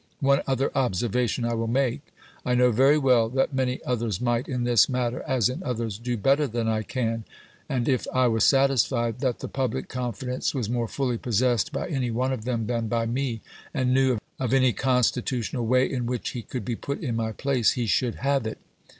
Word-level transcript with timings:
One 0.19 0.41
other 0.47 0.71
observation 0.75 1.45
I 1.45 1.53
will 1.53 1.67
make. 1.67 2.01
I 2.43 2.55
know 2.55 2.71
very 2.71 2.97
well 2.97 3.29
that 3.29 3.53
many 3.53 3.83
others 3.83 4.19
might, 4.19 4.47
in 4.49 4.63
this 4.63 4.89
matter 4.89 5.21
as 5.27 5.47
in 5.47 5.61
others, 5.61 5.99
do 5.99 6.17
better 6.17 6.47
than 6.47 6.67
I 6.67 6.81
can; 6.81 7.23
and 7.69 7.87
if 7.87 8.07
I 8.11 8.27
was 8.27 8.43
satisfied 8.43 9.19
that 9.19 9.41
the 9.41 9.47
public 9.47 9.89
confidence 9.89 10.55
was 10.55 10.71
more 10.71 10.87
fully 10.87 11.19
possessed 11.19 11.71
by 11.71 11.87
any 11.87 12.09
one 12.09 12.33
of 12.33 12.45
them 12.45 12.65
than 12.65 12.87
by 12.87 13.05
me, 13.05 13.41
and 13.75 13.93
knew 13.93 14.17
of 14.39 14.53
any 14.55 14.73
constitutional 14.73 15.67
way 15.67 15.85
in 15.87 16.07
which 16.07 16.29
he 16.31 16.41
could 16.41 16.65
be 16.65 16.75
put 16.75 16.99
in 17.01 17.15
my 17.15 17.31
place, 17.31 17.73
he 17.73 17.85
should 17.85 18.15
have 18.25 18.47
it. 18.47 18.57